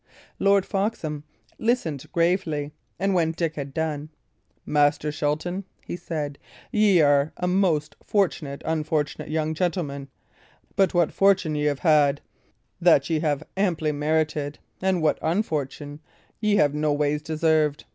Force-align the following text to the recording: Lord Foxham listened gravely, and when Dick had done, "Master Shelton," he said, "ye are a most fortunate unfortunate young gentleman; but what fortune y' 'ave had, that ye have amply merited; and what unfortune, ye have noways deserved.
Lord 0.39 0.65
Foxham 0.65 1.25
listened 1.59 2.11
gravely, 2.11 2.71
and 2.97 3.13
when 3.13 3.33
Dick 3.33 3.55
had 3.55 3.71
done, 3.71 4.09
"Master 4.65 5.11
Shelton," 5.11 5.63
he 5.85 5.95
said, 5.95 6.39
"ye 6.71 7.01
are 7.01 7.33
a 7.37 7.45
most 7.47 7.95
fortunate 8.03 8.63
unfortunate 8.65 9.29
young 9.29 9.53
gentleman; 9.53 10.07
but 10.75 10.95
what 10.95 11.11
fortune 11.11 11.53
y' 11.53 11.67
'ave 11.69 11.81
had, 11.81 12.19
that 12.81 13.07
ye 13.11 13.19
have 13.19 13.43
amply 13.55 13.91
merited; 13.91 14.57
and 14.81 15.03
what 15.03 15.19
unfortune, 15.21 15.99
ye 16.39 16.55
have 16.55 16.73
noways 16.73 17.21
deserved. 17.21 17.85